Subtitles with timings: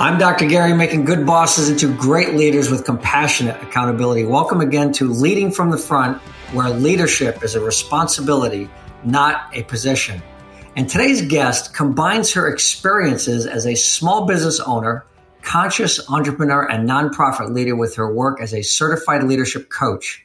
[0.00, 0.46] I'm Dr.
[0.46, 4.24] Gary, making good bosses into great leaders with compassionate accountability.
[4.24, 8.70] Welcome again to Leading from the Front, where leadership is a responsibility,
[9.02, 10.22] not a position.
[10.76, 15.04] And today's guest combines her experiences as a small business owner,
[15.42, 20.24] conscious entrepreneur, and nonprofit leader with her work as a certified leadership coach.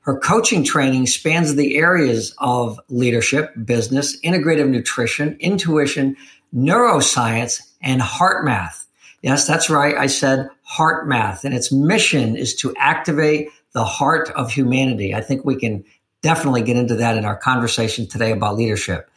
[0.00, 6.14] Her coaching training spans the areas of leadership, business, integrative nutrition, intuition,
[6.54, 8.83] neuroscience, and HeartMath.
[9.24, 9.96] Yes, that's right.
[9.96, 15.14] I said heart math, and its mission is to activate the heart of humanity.
[15.14, 15.82] I think we can
[16.20, 19.10] definitely get into that in our conversation today about leadership.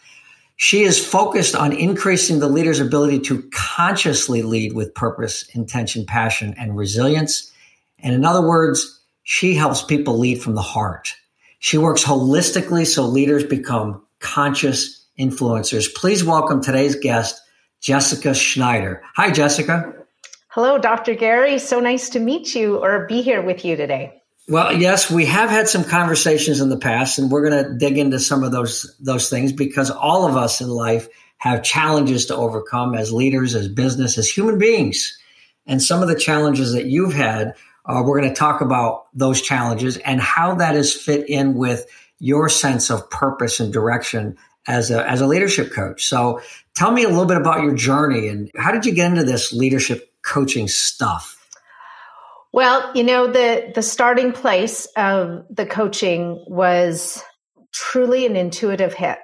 [0.56, 6.56] She is focused on increasing the leader's ability to consciously lead with purpose, intention, passion,
[6.58, 7.52] and resilience.
[8.00, 11.18] And in other words, she helps people lead from the heart.
[11.60, 15.94] She works holistically so leaders become conscious influencers.
[15.94, 17.42] Please welcome today's guest,
[17.82, 19.04] Jessica Schneider.
[19.18, 19.96] Hi, Jessica.
[20.58, 21.14] Hello, Dr.
[21.14, 21.60] Gary.
[21.60, 24.24] So nice to meet you or be here with you today.
[24.48, 28.00] Well, yes, we have had some conversations in the past, and we're going to dig
[28.00, 32.36] into some of those those things because all of us in life have challenges to
[32.36, 35.20] overcome as leaders, as business, as human beings.
[35.68, 37.54] And some of the challenges that you've had,
[37.86, 41.86] uh, we're going to talk about those challenges and how that is fit in with
[42.18, 46.08] your sense of purpose and direction as a as a leadership coach.
[46.08, 46.42] So,
[46.74, 49.54] tell me a little bit about your journey and how did you get into this
[49.54, 51.36] leadership coaching stuff?
[52.54, 57.24] Well, you know, the the starting place of the coaching was
[57.74, 59.20] truly an intuitive hit.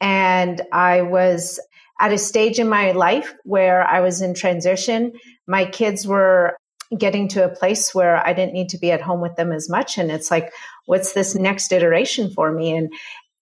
[0.00, 1.60] And I was
[2.00, 5.12] at a stage in my life where I was in transition.
[5.46, 6.56] My kids were
[6.96, 9.68] getting to a place where I didn't need to be at home with them as
[9.68, 10.52] much and it's like
[10.84, 12.92] what's this next iteration for me and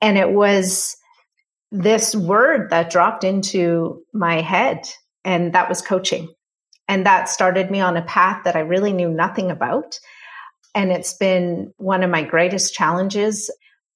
[0.01, 0.97] and it was
[1.71, 4.89] this word that dropped into my head
[5.27, 6.33] and that was coaching
[6.89, 9.99] and that started me on a path that I really knew nothing about.
[10.75, 13.51] And it's been one of my greatest challenges,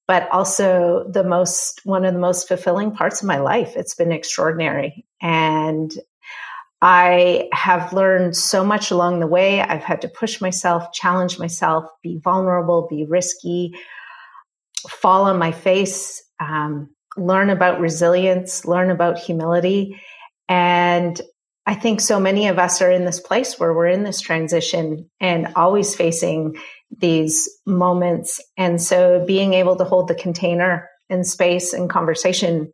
[0.07, 3.73] but also the most, one of the most fulfilling parts of my life.
[3.75, 5.05] It's been extraordinary.
[5.21, 5.91] And
[6.81, 9.61] I have learned so much along the way.
[9.61, 13.73] I've had to push myself, challenge myself, be vulnerable, be risky,
[14.87, 19.99] fall on my face, um, learn about resilience, learn about humility.
[20.47, 21.19] And
[21.69, 25.07] I think so many of us are in this place where we're in this transition
[25.21, 26.57] and always facing
[26.97, 28.41] these moments.
[28.57, 32.71] And so being able to hold the container and space and conversation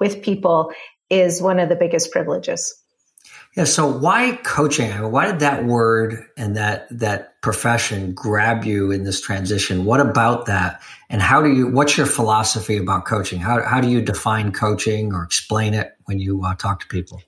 [0.00, 0.72] with people
[1.10, 2.74] is one of the biggest privileges.
[3.54, 3.64] Yeah.
[3.64, 4.92] So why coaching?
[5.10, 9.84] Why did that word and that that profession grab you in this transition?
[9.84, 10.80] What about that?
[11.10, 11.66] And how do you?
[11.66, 13.40] What's your philosophy about coaching?
[13.40, 17.20] How how do you define coaching or explain it when you uh, talk to people?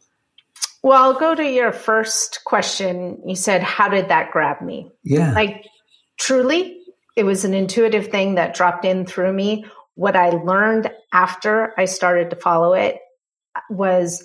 [0.82, 3.22] Well, I'll go to your first question.
[3.26, 4.90] You said, How did that grab me?
[5.04, 5.32] Yeah.
[5.32, 5.66] Like,
[6.18, 6.78] truly,
[7.16, 9.66] it was an intuitive thing that dropped in through me.
[9.94, 12.98] What I learned after I started to follow it
[13.68, 14.24] was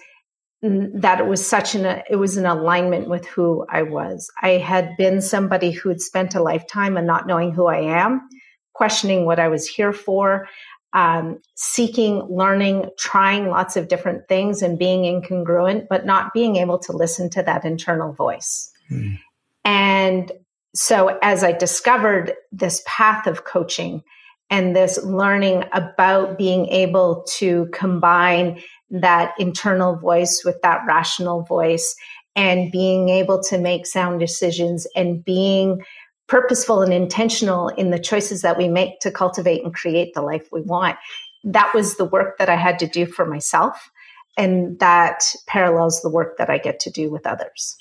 [0.61, 4.31] that it was such an it was an alignment with who I was.
[4.41, 8.27] I had been somebody who had spent a lifetime and not knowing who I am,
[8.73, 10.47] questioning what I was here for,
[10.95, 16.79] um, seeking, learning, trying lots of different things and being incongruent, but not being able
[16.79, 18.71] to listen to that internal voice.
[18.89, 19.19] Mm.
[19.65, 20.31] And
[20.73, 24.03] so as I discovered this path of coaching
[24.49, 31.93] and this learning about being able to combine that internal voice with that rational voice
[32.37, 35.81] and being able to make sound decisions and being
[36.27, 40.47] purposeful and intentional in the choices that we make to cultivate and create the life
[40.51, 40.97] we want.
[41.43, 43.91] That was the work that I had to do for myself.
[44.37, 47.77] And that parallels the work that I get to do with others.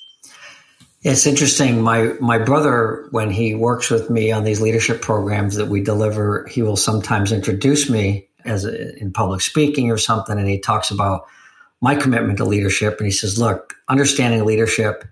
[1.03, 1.83] It's interesting.
[1.83, 6.47] My my brother, when he works with me on these leadership programs that we deliver,
[6.47, 10.91] he will sometimes introduce me as a, in public speaking or something, and he talks
[10.91, 11.27] about
[11.83, 12.99] my commitment to leadership.
[12.99, 15.05] And he says, "Look, understanding leadership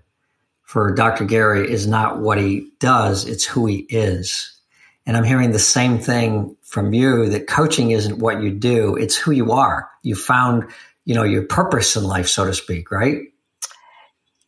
[0.73, 1.23] for Dr.
[1.25, 4.59] Gary is not what he does, it's who he is.
[5.05, 9.15] And I'm hearing the same thing from you that coaching isn't what you do, it's
[9.15, 9.87] who you are.
[10.01, 10.63] You found,
[11.05, 13.19] you know, your purpose in life, so to speak, right?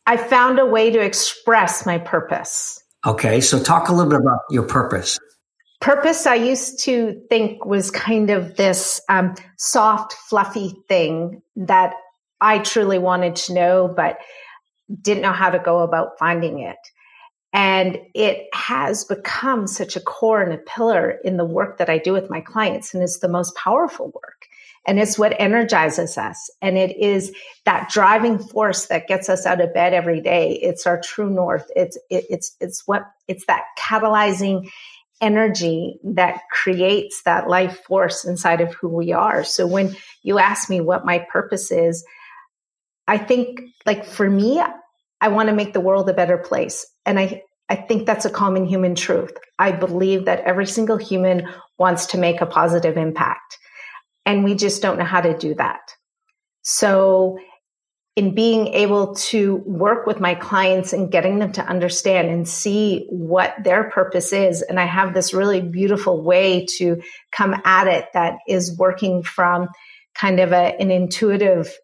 [0.08, 2.82] I found a way to express my purpose.
[3.06, 5.20] Okay, so talk a little bit about your purpose.
[5.80, 11.94] Purpose, I used to think was kind of this um, soft, fluffy thing that
[12.40, 14.18] I truly wanted to know, but
[15.00, 16.78] didn't know how to go about finding it.
[17.52, 21.98] And it has become such a core and a pillar in the work that I
[21.98, 22.92] do with my clients.
[22.92, 24.46] And it's the most powerful work.
[24.86, 26.50] And it's what energizes us.
[26.62, 27.34] And it is
[27.64, 30.52] that driving force that gets us out of bed every day.
[30.62, 31.68] It's our true north.
[31.74, 34.68] It's, it, it's, it's what, it's that catalyzing
[35.20, 39.42] energy that creates that life force inside of who we are.
[39.44, 42.04] So when you ask me what my purpose is,
[43.08, 44.62] I think like for me,
[45.20, 46.86] I want to make the world a better place.
[47.04, 49.32] And I, I think that's a common human truth.
[49.58, 51.48] I believe that every single human
[51.78, 53.58] wants to make a positive impact.
[54.24, 55.80] And we just don't know how to do that.
[56.62, 57.38] So
[58.16, 63.06] in being able to work with my clients and getting them to understand and see
[63.10, 64.62] what their purpose is.
[64.62, 69.68] And I have this really beautiful way to come at it that is working from
[70.14, 71.76] kind of a, an intuitive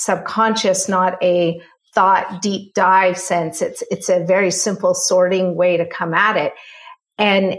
[0.00, 1.60] subconscious, not a
[1.94, 3.62] thought deep dive sense.
[3.62, 6.52] It's, it's a very simple sorting way to come at it.
[7.18, 7.56] And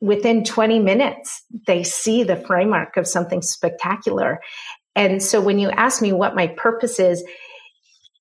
[0.00, 4.40] within 20 minutes, they see the framework of something spectacular.
[4.94, 7.24] And so when you ask me what my purpose is,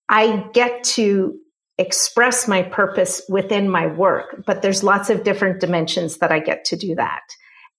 [0.08, 1.38] I get to
[1.78, 6.66] express my purpose within my work, but there's lots of different dimensions that I get
[6.66, 7.22] to do that.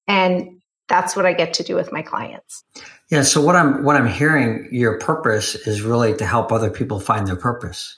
[0.08, 0.59] And
[0.90, 2.64] that's what I get to do with my clients.
[3.08, 3.22] Yeah.
[3.22, 7.26] So what I'm what I'm hearing, your purpose is really to help other people find
[7.26, 7.96] their purpose,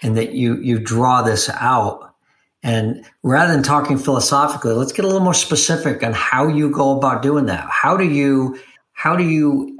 [0.00, 2.14] and that you you draw this out.
[2.62, 6.96] And rather than talking philosophically, let's get a little more specific on how you go
[6.96, 7.66] about doing that.
[7.68, 8.58] How do you
[8.92, 9.78] how do you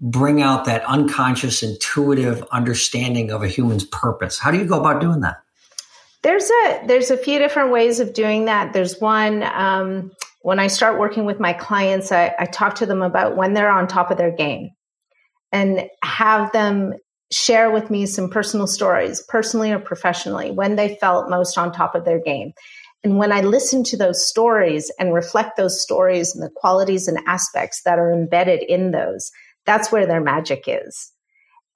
[0.00, 4.38] bring out that unconscious, intuitive understanding of a human's purpose?
[4.38, 5.42] How do you go about doing that?
[6.22, 8.72] There's a there's a few different ways of doing that.
[8.72, 13.02] There's one um, when I start working with my clients, I, I talk to them
[13.02, 14.70] about when they're on top of their game,
[15.52, 16.94] and have them
[17.32, 21.94] share with me some personal stories, personally or professionally, when they felt most on top
[21.94, 22.52] of their game.
[23.02, 27.18] And when I listen to those stories and reflect those stories and the qualities and
[27.26, 29.30] aspects that are embedded in those,
[29.64, 31.12] that's where their magic is.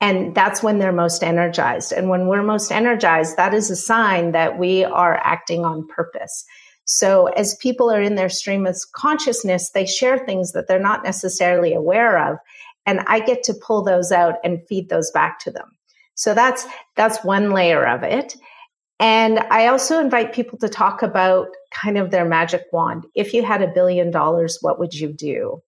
[0.01, 1.93] And that's when they're most energized.
[1.93, 6.45] And when we're most energized, that is a sign that we are acting on purpose.
[6.85, 11.05] So as people are in their stream of consciousness, they share things that they're not
[11.05, 12.39] necessarily aware of.
[12.87, 15.71] And I get to pull those out and feed those back to them.
[16.15, 16.67] So that's,
[16.97, 18.37] that's one layer of it.
[19.01, 23.07] And I also invite people to talk about kind of their magic wand.
[23.15, 25.63] If you had a billion dollars, what would you do?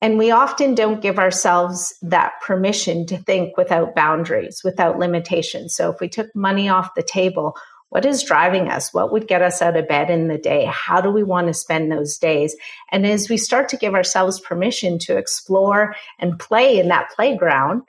[0.00, 5.74] And we often don't give ourselves that permission to think without boundaries, without limitations.
[5.74, 7.56] So if we took money off the table,
[7.90, 8.92] what is driving us?
[8.92, 10.64] What would get us out of bed in the day?
[10.64, 12.56] How do we want to spend those days?
[12.90, 17.82] And as we start to give ourselves permission to explore and play in that playground,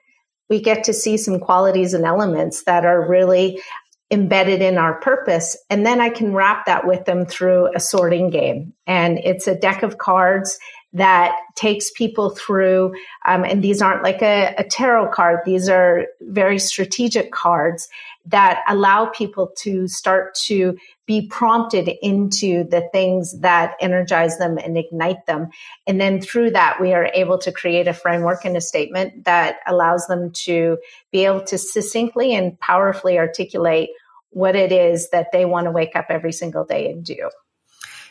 [0.49, 3.61] we get to see some qualities and elements that are really
[4.09, 5.57] embedded in our purpose.
[5.69, 8.73] And then I can wrap that with them through a sorting game.
[8.85, 10.57] And it's a deck of cards
[10.97, 12.94] that takes people through,
[13.25, 17.88] um, and these aren't like a, a tarot card, these are very strategic cards
[18.25, 24.77] that allow people to start to be prompted into the things that energize them and
[24.77, 25.48] ignite them.
[25.86, 29.57] And then through that, we are able to create a framework and a statement that
[29.65, 30.77] allows them to
[31.12, 33.89] be able to succinctly and powerfully articulate
[34.31, 37.29] what it is that they want to wake up every single day and do.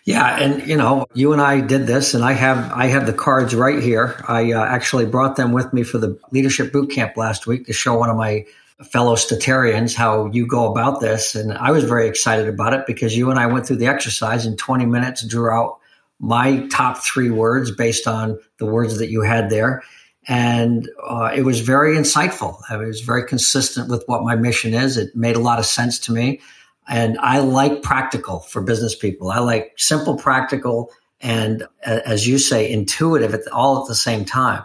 [0.06, 3.12] Yeah, and you know, you and I did this, and I have I have the
[3.12, 4.22] cards right here.
[4.28, 7.72] I uh, actually brought them with me for the leadership boot camp last week to
[7.72, 8.46] show one of my
[8.84, 13.16] fellow statarians how you go about this, and I was very excited about it because
[13.16, 15.80] you and I went through the exercise in 20 minutes, drew out
[16.20, 19.82] my top three words based on the words that you had there,
[20.28, 22.60] and uh, it was very insightful.
[22.70, 24.98] It was very consistent with what my mission is.
[24.98, 26.40] It made a lot of sense to me.
[26.88, 29.30] And I like practical for business people.
[29.30, 30.90] I like simple, practical,
[31.20, 34.64] and as you say, intuitive at the, all at the same time.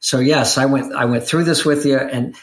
[0.00, 2.36] So yes, I went I went through this with you, and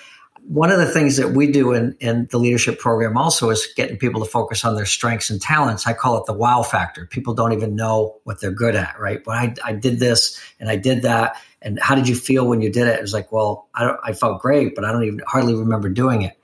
[0.50, 3.98] one of the things that we do in, in the leadership program also is getting
[3.98, 5.86] people to focus on their strengths and talents.
[5.86, 7.06] I call it the wow factor.
[7.06, 9.24] People don't even know what they're good at, right?
[9.24, 11.36] But I, I did this and I did that.
[11.62, 12.96] And how did you feel when you did it?
[12.96, 16.24] It was like, well, I, I felt great, but I don't even hardly remember doing
[16.24, 16.39] it.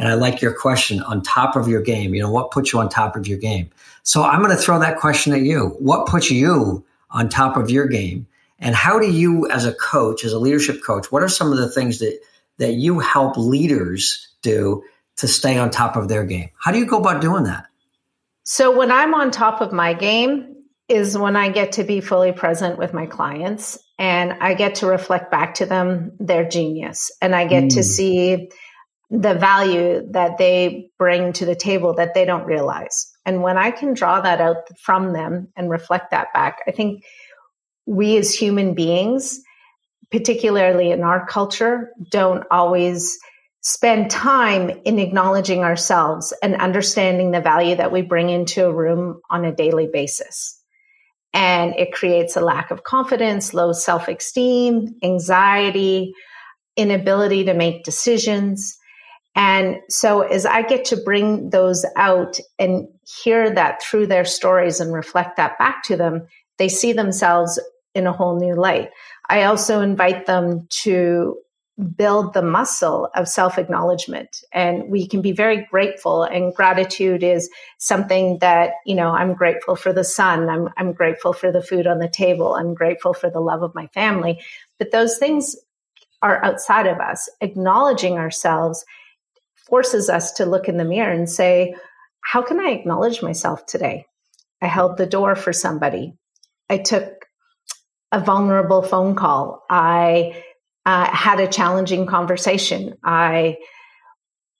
[0.00, 2.14] And I like your question on top of your game.
[2.14, 3.68] You know, what puts you on top of your game?
[4.02, 5.76] So I'm going to throw that question at you.
[5.78, 8.26] What puts you on top of your game?
[8.58, 11.58] And how do you, as a coach, as a leadership coach, what are some of
[11.58, 12.18] the things that,
[12.56, 14.84] that you help leaders do
[15.18, 16.48] to stay on top of their game?
[16.56, 17.66] How do you go about doing that?
[18.42, 20.56] So when I'm on top of my game
[20.88, 24.86] is when I get to be fully present with my clients and I get to
[24.86, 27.74] reflect back to them their genius and I get mm.
[27.74, 28.48] to see
[29.10, 33.10] the value that they bring to the table that they don't realize.
[33.26, 37.04] And when I can draw that out from them and reflect that back, I think
[37.86, 39.40] we as human beings,
[40.12, 43.18] particularly in our culture, don't always
[43.62, 49.20] spend time in acknowledging ourselves and understanding the value that we bring into a room
[49.28, 50.56] on a daily basis.
[51.32, 56.14] And it creates a lack of confidence, low self esteem, anxiety,
[56.76, 58.78] inability to make decisions.
[59.40, 62.86] And so as I get to bring those out and
[63.24, 66.26] hear that through their stories and reflect that back to them,
[66.58, 67.58] they see themselves
[67.94, 68.90] in a whole new light.
[69.30, 71.38] I also invite them to
[71.96, 74.28] build the muscle of self acknowledgement.
[74.52, 76.22] And we can be very grateful.
[76.22, 80.50] And gratitude is something that, you know, I'm grateful for the sun.
[80.50, 82.56] I'm, I'm grateful for the food on the table.
[82.56, 84.42] I'm grateful for the love of my family.
[84.78, 85.56] But those things
[86.20, 87.30] are outside of us.
[87.40, 88.84] Acknowledging ourselves
[89.70, 91.74] forces us to look in the mirror and say,
[92.22, 94.06] how can I acknowledge myself today?
[94.60, 96.14] I held the door for somebody.
[96.68, 97.26] I took
[98.12, 99.64] a vulnerable phone call.
[99.70, 100.42] I
[100.84, 102.94] uh, had a challenging conversation.
[103.04, 103.56] I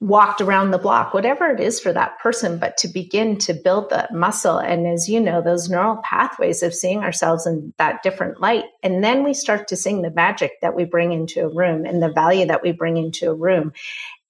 [0.00, 3.90] walked around the block, whatever it is for that person, but to begin to build
[3.90, 4.57] the muscle.
[4.57, 8.64] And as you know, those neural pathways of seeing ourselves in that different light.
[8.83, 12.02] And then we start to sing the magic that we bring into a room and
[12.02, 13.73] the value that we bring into a room.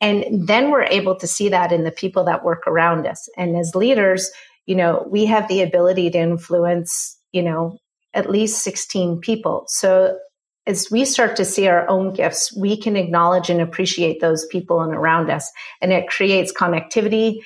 [0.01, 3.29] And then we're able to see that in the people that work around us.
[3.37, 4.29] And as leaders,
[4.67, 7.79] you know, we have the ability to influence, you know,
[8.13, 9.65] at least 16 people.
[9.69, 10.19] So
[10.71, 14.81] as we start to see our own gifts, we can acknowledge and appreciate those people
[14.81, 15.51] and around us.
[15.83, 17.41] And it creates connectivity.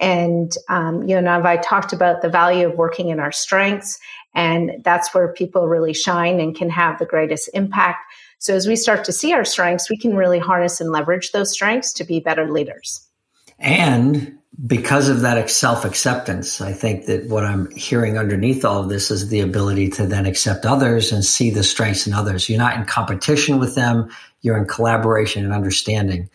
[0.00, 3.98] And, um, you know, I talked about the value of working in our strengths.
[4.34, 8.00] And that's where people really shine and can have the greatest impact.
[8.38, 11.52] So as we start to see our strengths, we can really harness and leverage those
[11.52, 13.08] strengths to be better leaders.
[13.60, 14.36] And
[14.66, 19.10] because of that self acceptance, I think that what I'm hearing underneath all of this
[19.10, 22.48] is the ability to then accept others and see the strengths in others.
[22.48, 24.10] You're not in competition with them,
[24.42, 26.30] you're in collaboration and understanding.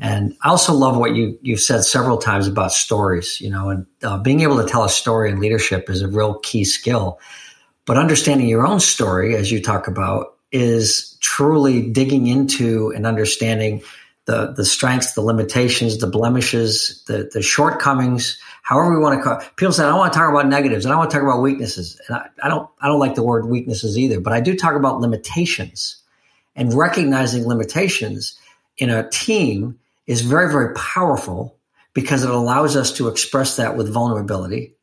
[0.00, 3.86] And I also love what you, you've said several times about stories, you know, and
[4.02, 7.18] uh, being able to tell a story in leadership is a real key skill.
[7.86, 13.82] But understanding your own story, as you talk about, is truly digging into and understanding
[14.26, 19.40] the the strengths, the limitations, the blemishes, the the shortcomings, however we want to call.
[19.56, 21.42] People say I don't want to talk about negatives, and I want to talk about
[21.42, 24.54] weaknesses, and I, I don't I don't like the word weaknesses either, but I do
[24.56, 25.96] talk about limitations,
[26.54, 28.38] and recognizing limitations
[28.78, 31.56] in a team is very very powerful
[31.92, 34.74] because it allows us to express that with vulnerability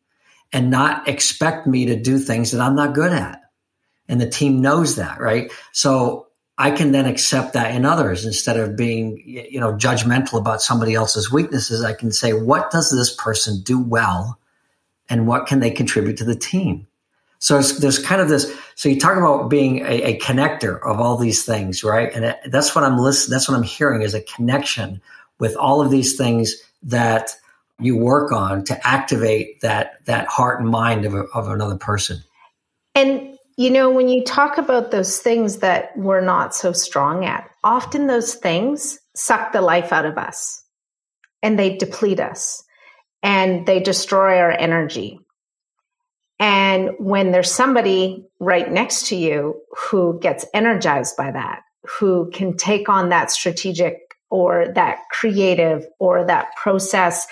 [0.51, 3.41] and not expect me to do things that I'm not good at.
[4.09, 5.51] And the team knows that, right?
[5.73, 6.26] So
[6.57, 10.95] I can then accept that in others instead of being, you know, judgmental about somebody
[10.95, 11.83] else's weaknesses.
[11.83, 14.39] I can say, what does this person do well
[15.07, 16.87] and what can they contribute to the team?
[17.39, 18.51] So there's kind of this.
[18.73, 22.11] So you talk about being a, a connector of all these things, right?
[22.13, 23.33] And that's what I'm listening.
[23.33, 24.99] That's what I'm hearing is a connection
[25.39, 27.35] with all of these things that
[27.79, 32.23] you work on to activate that that heart and mind of, a, of another person.
[32.95, 37.49] And you know, when you talk about those things that we're not so strong at,
[37.63, 40.63] often those things suck the life out of us
[41.41, 42.63] and they deplete us
[43.23, 45.19] and they destroy our energy.
[46.39, 51.61] And when there's somebody right next to you who gets energized by that,
[51.99, 53.97] who can take on that strategic
[54.29, 57.25] or that creative or that process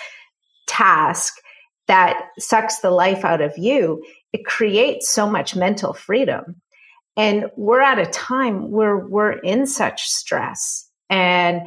[0.66, 1.34] task
[1.86, 4.04] that sucks the life out of you,
[4.36, 6.60] it creates so much mental freedom.
[7.16, 10.86] And we're at a time where we're in such stress.
[11.08, 11.62] And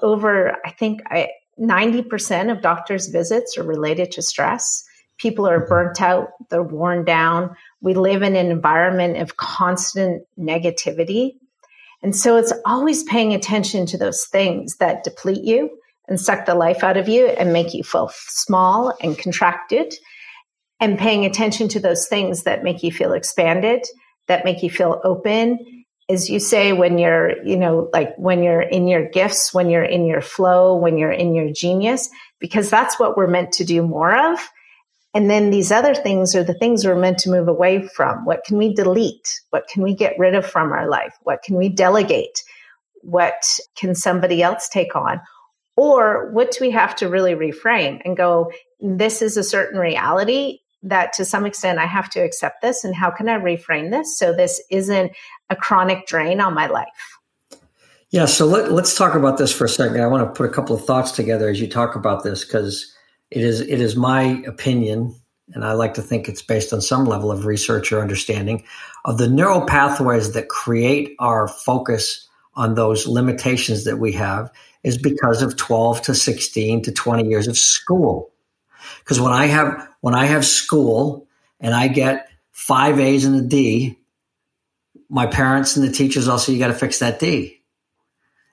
[0.00, 4.84] over, I think, I, 90% of doctors' visits are related to stress.
[5.18, 5.68] People are mm-hmm.
[5.68, 7.56] burnt out, they're worn down.
[7.80, 11.32] We live in an environment of constant negativity.
[12.00, 15.70] And so it's always paying attention to those things that deplete you
[16.06, 19.94] and suck the life out of you and make you feel small and contracted
[20.84, 23.86] and paying attention to those things that make you feel expanded,
[24.28, 25.58] that make you feel open.
[26.10, 29.82] As you say, when you're, you know, like when you're in your gifts, when you're
[29.82, 33.80] in your flow, when you're in your genius, because that's what we're meant to do
[33.82, 34.38] more of.
[35.14, 38.26] And then these other things are the things we're meant to move away from.
[38.26, 39.40] What can we delete?
[39.48, 41.14] What can we get rid of from our life?
[41.22, 42.42] What can we delegate?
[43.00, 43.42] What
[43.74, 45.22] can somebody else take on?
[45.78, 50.58] Or what do we have to really reframe and go, this is a certain reality
[50.84, 54.16] that to some extent I have to accept this and how can I reframe this
[54.18, 55.12] so this isn't
[55.50, 57.18] a chronic drain on my life?
[58.10, 60.00] Yeah, so let, us talk about this for a second.
[60.00, 62.94] I want to put a couple of thoughts together as you talk about this because
[63.32, 65.12] it is it is my opinion,
[65.52, 68.62] and I like to think it's based on some level of research or understanding
[69.04, 74.48] of the neural pathways that create our focus on those limitations that we have
[74.84, 78.30] is because of 12 to 16 to 20 years of school.
[79.00, 81.26] Because when I have when I have school
[81.60, 83.98] and I get five A's and a D,
[85.08, 87.60] my parents and the teachers also you got to fix that D.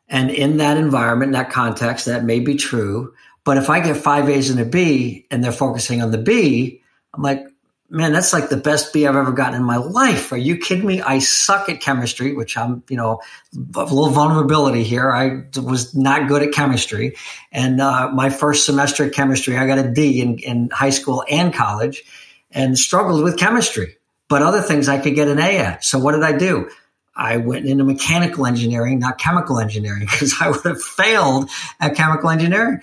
[0.07, 3.13] And in that environment, that context, that may be true.
[3.43, 6.81] But if I get five A's and a B and they're focusing on the B,
[7.13, 7.45] I'm like,
[7.91, 10.31] man, that's like the best B I've ever gotten in my life.
[10.31, 11.01] Are you kidding me?
[11.01, 13.21] I suck at chemistry, which I'm, you know,
[13.53, 15.11] a little vulnerability here.
[15.11, 17.17] I was not good at chemistry.
[17.51, 21.25] And uh, my first semester of chemistry, I got a D in, in high school
[21.29, 22.03] and college
[22.49, 23.97] and struggled with chemistry.
[24.29, 25.83] But other things I could get an A at.
[25.83, 26.69] So what did I do?
[27.13, 31.49] I went into mechanical engineering, not chemical engineering, because I would have failed
[31.81, 32.79] at chemical engineering.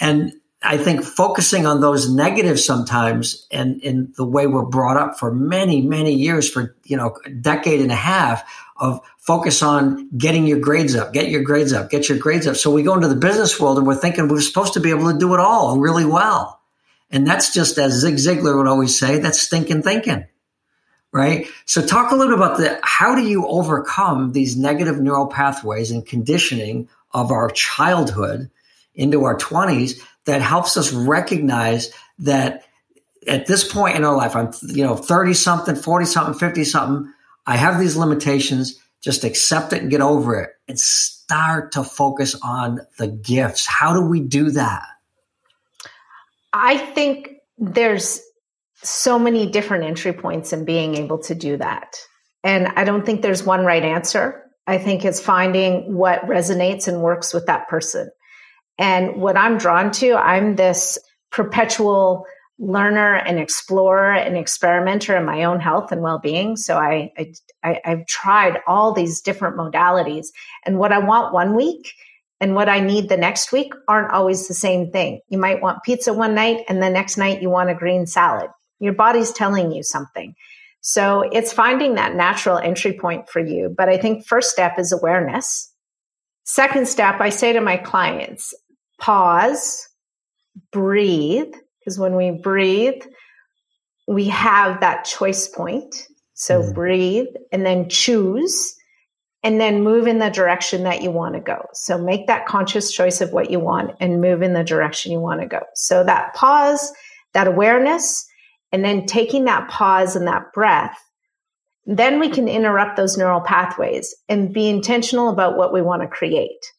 [0.00, 0.32] And
[0.66, 5.32] I think focusing on those negatives sometimes and in the way we're brought up for
[5.32, 8.44] many, many years, for, you know, a decade and a half
[8.76, 12.56] of focus on getting your grades up, get your grades up, get your grades up.
[12.56, 15.12] So we go into the business world and we're thinking we're supposed to be able
[15.12, 16.60] to do it all really well.
[17.10, 20.26] And that's just as Zig Ziglar would always say, that's stinking thinking.
[21.12, 21.46] Right.
[21.64, 26.04] So talk a little about the, how do you overcome these negative neural pathways and
[26.04, 28.50] conditioning of our childhood
[28.96, 32.64] into our twenties that helps us recognize that
[33.28, 37.12] at this point in our life, I'm, you know, 30 something, 40 something, 50 something.
[37.46, 38.80] I have these limitations.
[39.02, 43.66] Just accept it and get over it and start to focus on the gifts.
[43.66, 44.84] How do we do that?
[46.52, 48.20] I think there's
[48.82, 51.96] so many different entry points in being able to do that.
[52.42, 54.42] And I don't think there's one right answer.
[54.66, 58.10] I think it's finding what resonates and works with that person.
[58.78, 60.98] And what I'm drawn to, I'm this
[61.30, 62.26] perpetual
[62.58, 66.56] learner and explorer and experimenter in my own health and well-being.
[66.56, 67.12] So I,
[67.62, 70.28] I, I've tried all these different modalities
[70.64, 71.92] and what I want one week
[72.40, 75.20] and what I need the next week aren't always the same thing.
[75.28, 78.50] You might want pizza one night and the next night you want a green salad.
[78.78, 80.34] Your body's telling you something.
[80.80, 83.74] So it's finding that natural entry point for you.
[83.76, 85.72] But I think first step is awareness.
[86.44, 88.54] Second step, I say to my clients,
[88.98, 89.88] pause,
[90.72, 93.02] breathe, because when we breathe,
[94.06, 96.06] we have that choice point.
[96.34, 96.74] So mm.
[96.74, 98.76] breathe and then choose
[99.42, 101.66] and then move in the direction that you want to go.
[101.72, 105.20] So make that conscious choice of what you want and move in the direction you
[105.20, 105.60] want to go.
[105.74, 106.92] So that pause,
[107.32, 108.26] that awareness,
[108.72, 110.98] and then taking that pause and that breath,
[111.84, 116.08] then we can interrupt those neural pathways and be intentional about what we want to
[116.08, 116.72] create.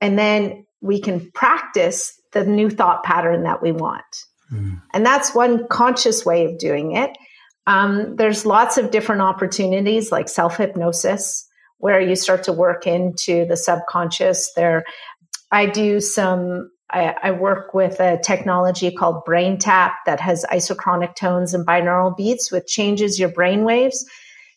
[0.00, 4.04] And then we can practice the new thought pattern that we want.
[4.52, 4.82] Mm.
[4.92, 7.16] And that's one conscious way of doing it.
[7.66, 13.46] Um, there's lots of different opportunities like self hypnosis, where you start to work into
[13.46, 14.52] the subconscious.
[14.54, 14.84] There,
[15.50, 16.70] I do some.
[16.90, 22.14] I, I work with a technology called Brain Tap that has isochronic tones and binaural
[22.14, 24.04] beats, which changes your brain waves.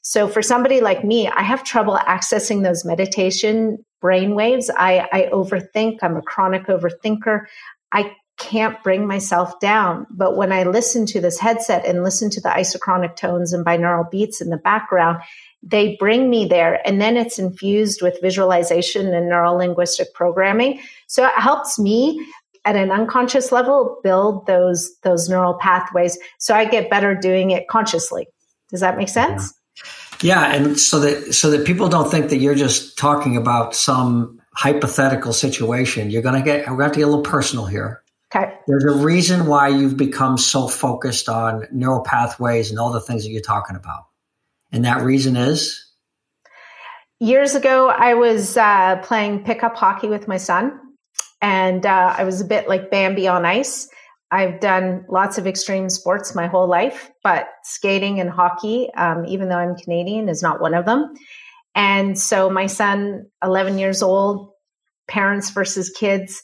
[0.02, 4.70] So for somebody like me, I have trouble accessing those meditation brain waves.
[4.70, 6.00] I, I overthink.
[6.02, 7.46] I'm a chronic overthinker.
[7.92, 10.06] I can't bring myself down.
[10.12, 14.10] But when I listen to this headset and listen to the isochronic tones and binaural
[14.10, 15.22] beats in the background,
[15.64, 16.80] they bring me there.
[16.88, 20.82] And then it's infused with visualization and neuro linguistic programming.
[21.08, 22.24] So it helps me
[22.64, 27.68] at an unconscious level build those those neural pathways so I get better doing it
[27.70, 28.28] consciously.
[28.70, 29.54] Does that make sense?
[30.22, 34.42] Yeah, and so that so that people don't think that you're just talking about some
[34.56, 36.10] hypothetical situation.
[36.10, 38.02] You're going to get we're going to get a little personal here.
[38.36, 38.54] Okay.
[38.68, 43.24] There's a reason why you've become so focused on neural pathways and all the things
[43.24, 44.06] that you're talking about,
[44.72, 45.84] and that reason is.
[47.20, 50.80] Years ago, I was uh, playing pickup hockey with my son,
[51.42, 53.90] and uh, I was a bit like Bambi on ice.
[54.32, 59.48] I've done lots of extreme sports my whole life, but skating and hockey, um, even
[59.48, 61.14] though I'm Canadian, is not one of them.
[61.76, 64.50] And so my son, 11 years old,
[65.08, 66.42] parents versus kids,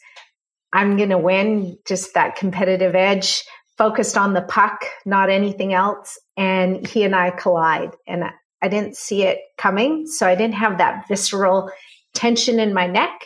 [0.72, 3.44] I'm going to win, just that competitive edge,
[3.78, 6.18] focused on the puck, not anything else.
[6.38, 7.92] And he and I collide.
[8.08, 8.24] And
[8.62, 10.08] I didn't see it coming.
[10.08, 11.70] So I didn't have that visceral
[12.14, 13.26] tension in my neck,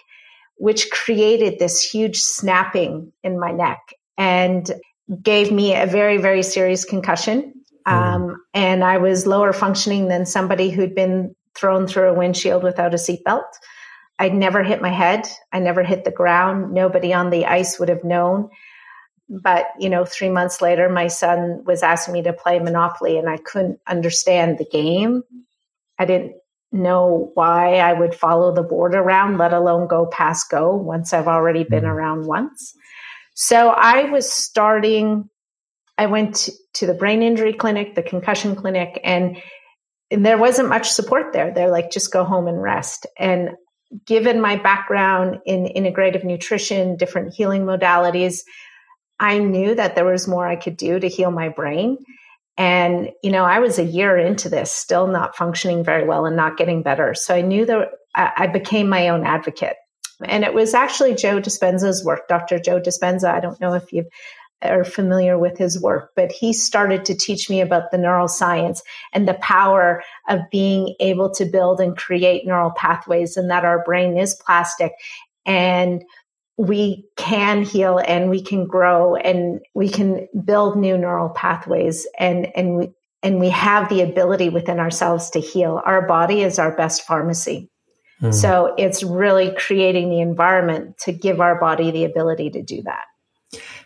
[0.57, 3.79] which created this huge snapping in my neck.
[4.17, 4.69] And
[5.21, 7.53] gave me a very, very serious concussion.
[7.87, 7.91] Mm.
[7.91, 12.93] Um, and I was lower functioning than somebody who'd been thrown through a windshield without
[12.93, 13.45] a seatbelt.
[14.19, 15.27] I'd never hit my head.
[15.51, 16.73] I never hit the ground.
[16.73, 18.49] Nobody on the ice would have known.
[19.29, 23.29] But, you know, three months later, my son was asking me to play Monopoly and
[23.29, 25.23] I couldn't understand the game.
[25.99, 26.33] I didn't
[26.71, 31.27] know why I would follow the board around, let alone go past go once I've
[31.27, 31.91] already been mm-hmm.
[31.91, 32.73] around once.
[33.39, 35.29] So I was starting,
[35.95, 39.37] I went to the brain injury clinic, the concussion clinic, and,
[40.09, 41.53] and there wasn't much support there.
[41.53, 43.05] They're like, just go home and rest.
[43.19, 43.51] And
[44.07, 48.41] given my background in integrative nutrition, different healing modalities,
[49.19, 51.99] I knew that there was more I could do to heal my brain.
[52.57, 56.35] And, you know, I was a year into this, still not functioning very well and
[56.35, 57.13] not getting better.
[57.13, 59.75] So I knew that I became my own advocate.
[60.23, 62.59] And it was actually Joe Dispenza's work, Dr.
[62.59, 63.31] Joe Dispenza.
[63.31, 64.05] I don't know if you
[64.63, 68.81] are familiar with his work, but he started to teach me about the neuroscience
[69.13, 73.83] and the power of being able to build and create neural pathways and that our
[73.83, 74.93] brain is plastic
[75.45, 76.03] and
[76.57, 82.47] we can heal and we can grow and we can build new neural pathways and
[82.55, 82.89] and we
[83.21, 87.69] and we have the ability within ourselves to heal our body is our best pharmacy
[88.21, 88.33] mm.
[88.33, 93.05] so it's really creating the environment to give our body the ability to do that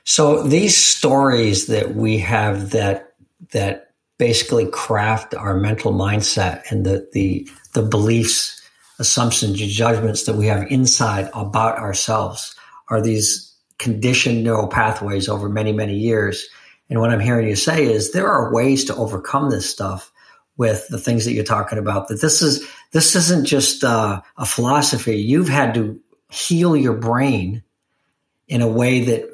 [0.03, 3.13] so these stories that we have that
[3.51, 8.61] that basically craft our mental mindset and the the the beliefs
[8.99, 12.55] assumptions judgments that we have inside about ourselves
[12.87, 16.47] are these conditioned neural pathways over many, many years.
[16.89, 20.10] And what I'm hearing you say is there are ways to overcome this stuff
[20.61, 22.07] with the things that you're talking about.
[22.07, 25.17] That this is this isn't just uh, a philosophy.
[25.17, 27.63] You've had to heal your brain
[28.47, 29.27] in a way that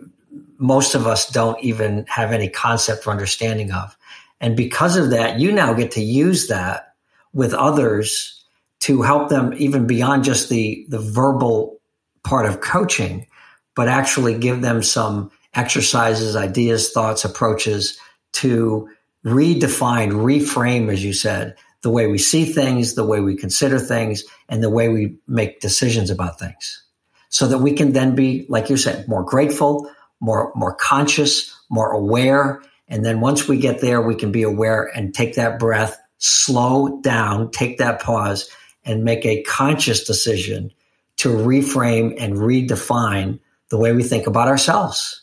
[0.57, 3.97] most of us don't even have any concept or understanding of.
[4.39, 6.95] And because of that, you now get to use that
[7.33, 8.41] with others
[8.79, 11.81] to help them even beyond just the the verbal
[12.23, 13.27] part of coaching
[13.75, 17.99] but actually give them some exercises, ideas, thoughts, approaches
[18.31, 18.89] to
[19.27, 24.23] redefine, reframe, as you said, the way we see things, the way we consider things,
[24.49, 26.83] and the way we make decisions about things.
[27.29, 31.91] So that we can then be, like you said, more grateful, more, more conscious, more
[31.91, 32.61] aware.
[32.87, 37.01] And then once we get there, we can be aware and take that breath, slow
[37.01, 38.49] down, take that pause
[38.85, 40.71] and make a conscious decision
[41.17, 45.21] to reframe and redefine the way we think about ourselves.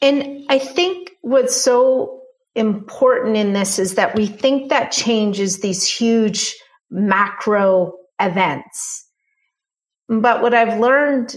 [0.00, 2.17] And I think what's so
[2.54, 6.56] important in this is that we think that change is these huge
[6.90, 9.06] macro events.
[10.08, 11.36] But what I've learned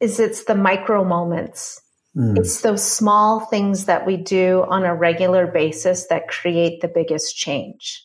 [0.00, 1.80] is it's the micro moments.
[2.16, 2.38] Mm.
[2.38, 7.36] It's those small things that we do on a regular basis that create the biggest
[7.36, 8.04] change.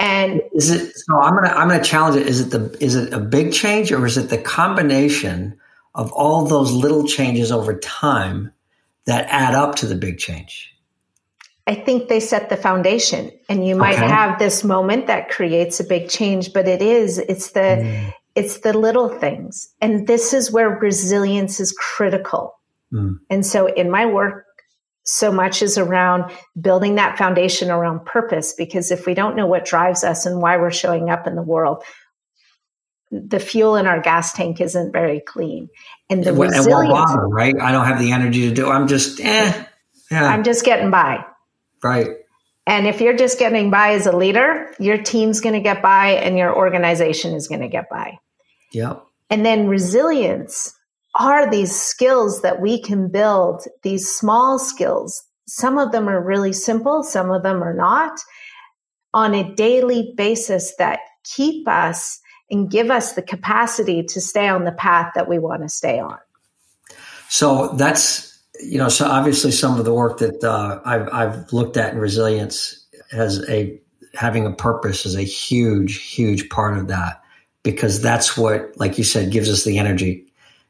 [0.00, 2.26] And is it so I'm gonna I'm gonna challenge it.
[2.26, 5.58] Is it the is it a big change or is it the combination
[5.94, 8.52] of all those little changes over time
[9.06, 10.72] that add up to the big change?
[11.68, 14.08] I think they set the foundation and you might okay.
[14.08, 18.14] have this moment that creates a big change, but it is, it's the, mm.
[18.34, 19.68] it's the little things.
[19.82, 22.54] And this is where resilience is critical.
[22.90, 23.18] Mm.
[23.28, 24.46] And so in my work,
[25.04, 29.66] so much is around building that foundation around purpose because if we don't know what
[29.66, 31.82] drives us and why we're showing up in the world
[33.10, 35.70] the fuel in our gas tank isn't very clean
[36.10, 39.64] and the resilience bother, right i don't have the energy to do i'm just eh,
[40.10, 40.26] yeah.
[40.26, 41.24] i'm just getting by
[41.82, 42.08] right
[42.66, 46.10] and if you're just getting by as a leader your team's going to get by
[46.10, 48.18] and your organization is going to get by
[48.72, 48.96] yeah
[49.30, 50.74] and then resilience
[51.18, 55.24] are these skills that we can build, these small skills.
[55.46, 58.18] Some of them are really simple, some of them are not,
[59.14, 64.64] on a daily basis that keep us and give us the capacity to stay on
[64.64, 66.18] the path that we want to stay on.
[67.28, 68.27] So that's,
[68.60, 71.98] you know, so obviously some of the work that uh, I've, I've looked at in
[71.98, 73.80] resilience has a
[74.14, 77.22] having a purpose is a huge, huge part of that
[77.62, 80.24] because that's what, like you said, gives us the energy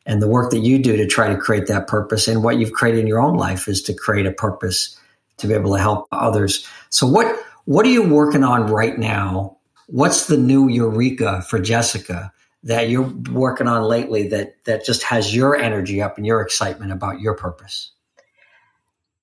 [0.07, 2.73] and the work that you do to try to create that purpose and what you've
[2.73, 4.99] created in your own life is to create a purpose
[5.37, 6.67] to be able to help others.
[6.91, 7.35] So what
[7.67, 9.57] what are you working on right now?
[9.87, 12.33] What's the new eureka for Jessica
[12.65, 16.93] that you're working on lately that that just has your energy up and your excitement
[16.93, 17.93] about your purpose?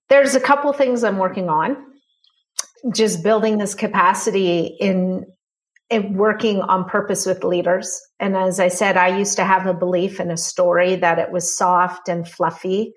[0.10, 1.78] There's a couple things I'm working on.
[2.93, 5.26] Just building this capacity in
[6.12, 8.02] working on purpose with leaders.
[8.19, 11.32] And as I said, I used to have a belief in a story that it
[11.32, 12.93] was soft and fluffy.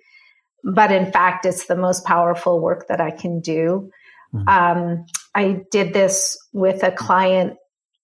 [0.65, 3.91] but in fact, it's the most powerful work that I can do.
[4.35, 4.49] Mm-hmm.
[4.49, 7.57] Um, I did this with a client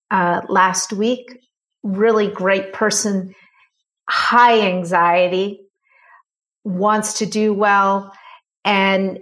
[0.09, 1.39] uh, last week.
[1.85, 3.35] Really great person,
[4.09, 5.61] high anxiety,
[6.63, 8.11] wants to do well,
[8.65, 9.19] and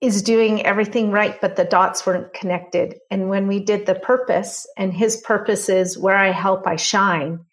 [0.00, 2.96] is doing everything right, but the dots weren't connected.
[3.08, 7.46] And when we did the purpose, and his purpose is where I help, I shine,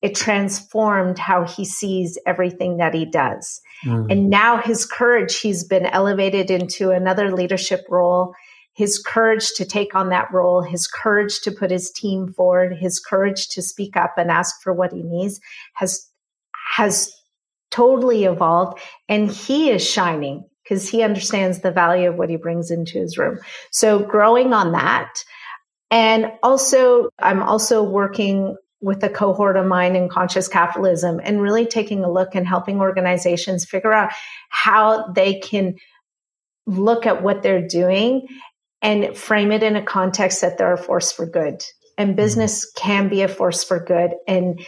[0.00, 3.60] it transformed how he sees everything that he does.
[3.84, 4.10] Mm.
[4.10, 8.32] And now his courage, he's been elevated into another leadership role.
[8.72, 12.98] His courage to take on that role, his courage to put his team forward, his
[12.98, 15.40] courage to speak up and ask for what he needs
[15.74, 16.06] has
[16.74, 17.12] has
[17.70, 18.78] totally evolved
[19.08, 23.18] and he is shining because he understands the value of what he brings into his
[23.18, 23.38] room.
[23.70, 25.12] So growing on that
[25.90, 31.66] and also I'm also working with a cohort of mine in conscious capitalism and really
[31.66, 34.10] taking a look and helping organizations figure out
[34.48, 35.74] how they can
[36.66, 38.26] look at what they're doing
[38.82, 41.62] and frame it in a context that they're a force for good.
[41.98, 42.16] And mm-hmm.
[42.16, 44.12] business can be a force for good.
[44.26, 44.64] And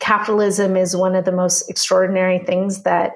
[0.00, 3.12] capitalism is one of the most extraordinary things that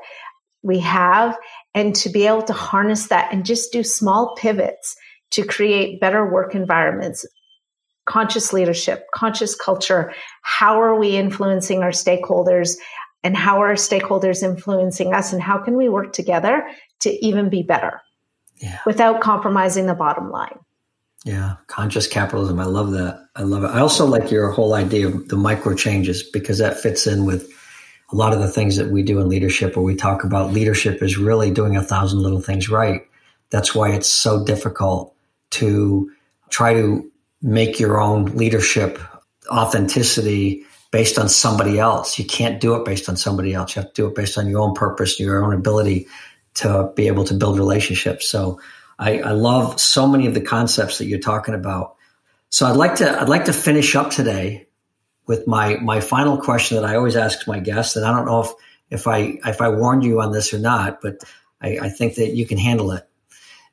[0.63, 1.37] we have.
[1.75, 4.97] And to be able to harness that and just do small pivots
[5.31, 7.27] to create better work environments,
[8.05, 10.13] conscious leadership, conscious culture.
[10.43, 12.77] How are we influencing our stakeholders?
[13.25, 15.33] And how are our stakeholders influencing us?
[15.33, 16.67] And how can we work together
[17.01, 18.01] to even be better
[18.59, 18.79] yeah.
[18.87, 20.59] without compromising the bottom line?
[21.25, 22.59] Yeah, conscious capitalism.
[22.59, 23.27] I love that.
[23.37, 23.69] I love it.
[23.69, 27.49] I also like your whole idea of the micro changes because that fits in with
[28.13, 31.03] a lot of the things that we do in leadership where we talk about leadership
[31.03, 33.03] is really doing a thousand little things right.
[33.51, 35.15] That's why it's so difficult
[35.53, 36.11] to
[36.51, 37.09] try to
[37.41, 38.99] make your own leadership
[39.49, 42.19] authenticity based on somebody else.
[42.19, 43.75] You can't do it based on somebody else.
[43.75, 46.07] You have to do it based on your own purpose, your own ability
[46.55, 48.29] to be able to build relationships.
[48.29, 48.61] So
[48.99, 51.97] I, I love so many of the concepts that you're talking about.
[52.51, 54.67] So I'd like to I'd like to finish up today
[55.27, 58.43] with my my final question that I always ask my guests, and I don't know
[58.43, 58.51] if
[58.91, 61.25] if I if I warned you on this or not, but
[61.63, 63.09] I, I think that you can handle it.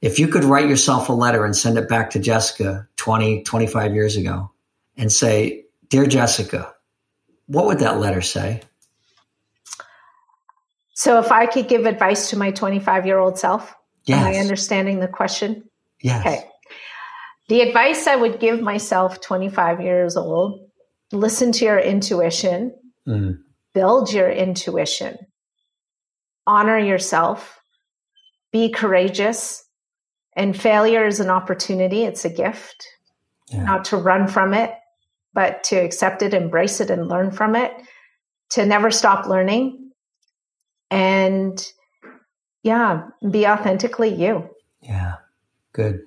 [0.02, 3.94] If you could write yourself a letter and send it back to Jessica 20, 25
[3.94, 4.50] years ago
[4.96, 6.74] and say, Dear Jessica,
[7.48, 8.62] what would that letter say?
[11.00, 14.20] So if I could give advice to my 25 year old self, yes.
[14.20, 15.64] am I understanding the question?
[16.02, 16.20] Yes.
[16.20, 16.44] Okay.
[17.48, 20.60] The advice I would give myself 25 years old
[21.14, 22.76] listen to your intuition,
[23.08, 23.38] mm.
[23.74, 25.18] build your intuition,
[26.46, 27.62] honor yourself,
[28.52, 29.64] be courageous,
[30.36, 32.86] and failure is an opportunity, it's a gift,
[33.48, 33.64] yeah.
[33.64, 34.74] not to run from it,
[35.34, 37.72] but to accept it, embrace it, and learn from it,
[38.50, 39.79] to never stop learning.
[40.92, 41.66] And
[42.64, 44.50] yeah, be authentically you.
[44.82, 45.16] Yeah,
[45.74, 46.02] good.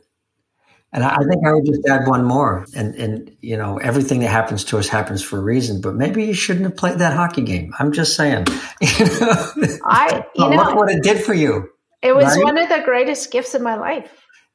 [0.94, 2.66] And I think I would just add one more.
[2.76, 5.80] And and you know, everything that happens to us happens for a reason.
[5.80, 7.72] But maybe you shouldn't have played that hockey game.
[7.78, 8.46] I'm just saying.
[8.80, 9.46] You know?
[9.84, 11.70] I you know look what it did for you.
[12.02, 12.44] It was right?
[12.44, 14.10] one of the greatest gifts of my life.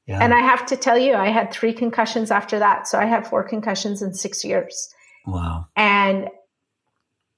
[0.06, 0.20] Yeah.
[0.22, 2.88] And I have to tell you, I had three concussions after that.
[2.88, 4.90] So I had four concussions in six years.
[5.26, 5.68] Wow.
[5.76, 6.30] And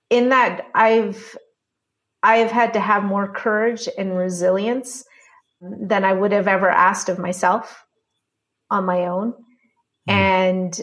[0.10, 1.36] in that, I've
[2.22, 5.06] I've had to have more courage and resilience
[5.62, 7.84] than I would have ever asked of myself
[8.70, 9.34] on my own.
[10.08, 10.14] Mm.
[10.14, 10.82] And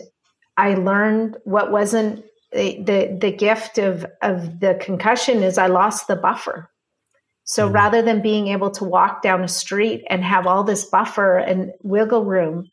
[0.56, 6.06] I learned what wasn't the, the, the gift of of the concussion is I lost
[6.06, 6.70] the buffer.
[7.44, 7.74] So mm-hmm.
[7.74, 11.72] rather than being able to walk down a street and have all this buffer and
[11.82, 12.70] wiggle room,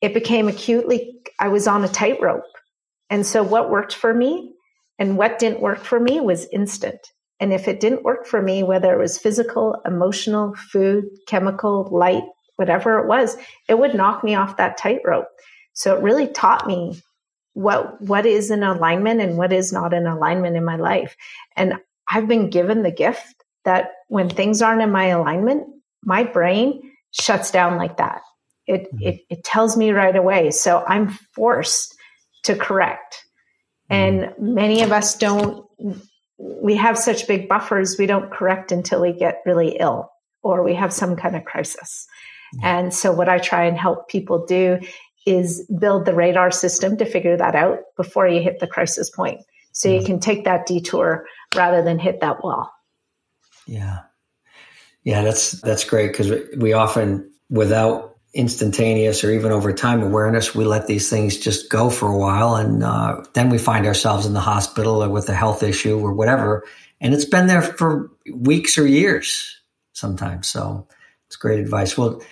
[0.00, 2.44] it became acutely, I was on a tightrope.
[3.10, 4.52] And so what worked for me
[4.98, 7.00] and what didn't work for me was instant.
[7.40, 12.24] And if it didn't work for me, whether it was physical, emotional, food, chemical, light,
[12.56, 13.36] whatever it was,
[13.68, 15.28] it would knock me off that tightrope.
[15.72, 17.00] So it really taught me
[17.54, 21.16] what what is in alignment and what is not in alignment in my life.
[21.56, 21.74] And
[22.08, 25.68] I've been given the gift that when things aren't in my alignment,
[26.04, 26.80] my brain
[27.12, 28.22] shuts down like that.
[28.66, 29.08] It, mm-hmm.
[29.08, 30.50] it, it tells me right away.
[30.50, 31.94] So I'm forced
[32.44, 33.24] to correct.
[33.90, 34.24] Mm-hmm.
[34.38, 35.66] And many of us don't,
[36.38, 40.10] we have such big buffers, we don't correct until we get really ill
[40.42, 42.06] or we have some kind of crisis.
[42.54, 42.64] Mm-hmm.
[42.64, 44.78] And so what I try and help people do
[45.26, 49.40] is build the radar system to figure that out before you hit the crisis point.
[49.72, 50.06] So you mm-hmm.
[50.06, 52.70] can take that detour rather than hit that wall.
[53.66, 53.98] Yeah.
[55.04, 60.64] Yeah, that's that's great because we often, without instantaneous or even over time awareness, we
[60.64, 64.34] let these things just go for a while, and uh, then we find ourselves in
[64.34, 66.64] the hospital or with a health issue or whatever,
[67.00, 69.60] and it's been there for weeks or years
[69.92, 70.48] sometimes.
[70.48, 70.86] So
[71.26, 71.96] it's great advice.
[71.96, 72.22] Well,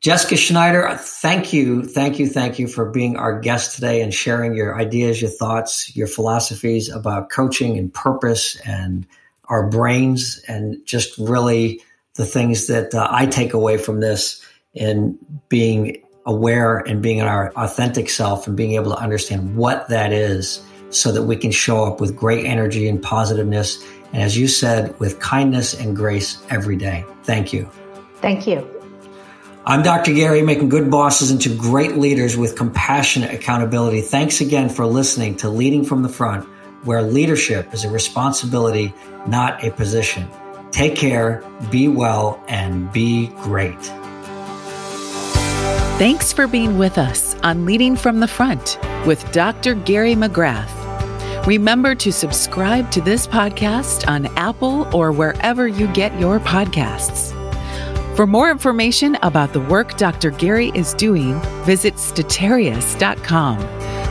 [0.00, 4.54] Jessica Schneider, thank you, thank you, thank you for being our guest today and sharing
[4.54, 9.06] your ideas, your thoughts, your philosophies about coaching and purpose and
[9.48, 11.80] our brains and just really
[12.14, 14.45] the things that uh, I take away from this
[14.76, 19.88] in being aware and being in our authentic self and being able to understand what
[19.88, 23.82] that is so that we can show up with great energy and positiveness.
[24.12, 27.04] And as you said, with kindness and grace every day.
[27.22, 27.68] Thank you.
[28.16, 28.70] Thank you.
[29.64, 30.14] I'm Dr.
[30.14, 34.00] Gary, making good bosses into great leaders with compassionate accountability.
[34.00, 36.44] Thanks again for listening to Leading from the Front,
[36.84, 38.94] where leadership is a responsibility,
[39.26, 40.28] not a position.
[40.70, 43.92] Take care, be well, and be great.
[45.98, 49.74] Thanks for being with us on Leading from the Front with Dr.
[49.74, 51.46] Gary McGrath.
[51.46, 57.32] Remember to subscribe to this podcast on Apple or wherever you get your podcasts.
[58.14, 60.32] For more information about the work Dr.
[60.32, 63.58] Gary is doing, visit statarius.com.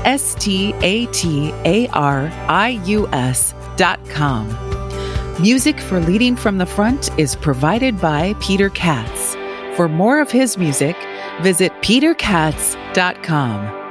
[0.07, 4.47] S T A T A R I U S.com.
[5.39, 9.35] Music for Leading from the Front is provided by Peter Katz.
[9.75, 10.95] For more of his music,
[11.41, 13.84] visit peterkatz.com.